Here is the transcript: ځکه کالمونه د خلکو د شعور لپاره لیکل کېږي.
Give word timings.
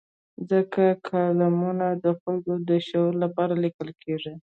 ځکه 0.49 0.83
کالمونه 1.09 1.87
د 2.03 2.05
خلکو 2.21 2.53
د 2.69 2.71
شعور 2.87 3.13
لپاره 3.23 3.53
لیکل 3.63 3.89
کېږي. 4.03 4.33